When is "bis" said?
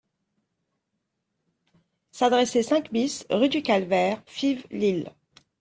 2.91-3.27